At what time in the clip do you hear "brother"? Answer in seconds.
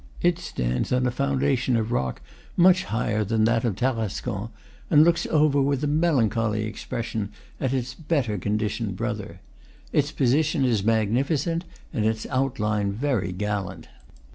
8.95-9.41